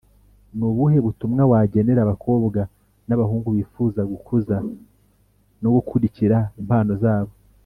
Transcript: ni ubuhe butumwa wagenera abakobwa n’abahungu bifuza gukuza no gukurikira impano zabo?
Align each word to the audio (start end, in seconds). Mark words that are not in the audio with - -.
ni 0.57 0.63
ubuhe 0.69 0.97
butumwa 1.05 1.43
wagenera 1.51 1.99
abakobwa 2.03 2.59
n’abahungu 3.07 3.49
bifuza 3.57 4.01
gukuza 4.11 4.55
no 5.61 5.69
gukurikira 5.75 6.37
impano 6.61 6.93
zabo? 7.03 7.33